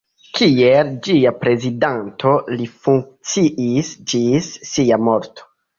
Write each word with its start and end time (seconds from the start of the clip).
Kiel 0.37 0.87
ĝia 1.07 1.33
prezidanto 1.43 2.33
li 2.57 2.67
funkciis 2.89 3.95
ĝis 4.15 4.53
sia 4.77 5.05
morto. 5.09 5.53